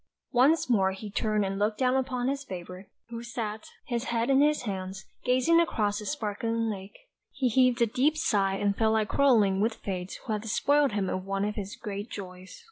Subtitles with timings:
[0.31, 4.41] Once more he turned and looked down upon his favourite, who sat, his head in
[4.41, 6.97] his hands, gazing across the sparkling lake;
[7.31, 11.07] he heaved a deep sigh and felt like quarrelling with Fate who had despoiled him
[11.07, 12.59] of one of his great joys.